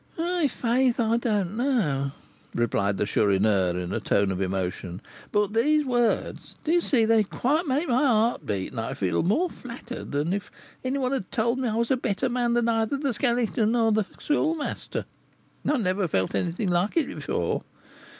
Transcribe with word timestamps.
"I' 0.17 0.47
faith, 0.47 0.99
I 0.99 1.17
don't 1.17 1.55
know," 1.55 2.11
replied 2.55 2.97
the 2.97 3.05
Chourineur, 3.05 3.77
in 3.77 3.93
a 3.93 3.99
tone 3.99 4.31
of 4.31 4.41
emotion; 4.41 4.99
"but 5.31 5.53
these 5.53 5.85
words, 5.85 6.55
do 6.63 6.71
you 6.71 6.81
see, 6.81 7.05
they 7.05 7.21
quite 7.23 7.67
make 7.67 7.87
my 7.87 8.03
heart 8.07 8.43
beat; 8.43 8.71
and 8.71 8.81
I 8.81 8.95
feel 8.95 9.21
more 9.21 9.47
flattered 9.47 10.11
than 10.11 10.33
if 10.33 10.51
any 10.83 10.97
one 10.97 11.23
told 11.29 11.59
me 11.59 11.67
I 11.67 11.75
was 11.75 11.91
a 11.91 11.97
'better 11.97 12.29
man' 12.29 12.55
than 12.55 12.67
either 12.67 12.97
the 12.97 13.13
Skeleton 13.13 13.75
or 13.75 13.91
the 13.91 14.05
Schoolmaster. 14.17 15.05
I 15.69 15.77
never 15.77 16.07
felt 16.07 16.33
anything 16.33 16.71
like 16.71 16.97
it 16.97 17.05
before. 17.07 17.61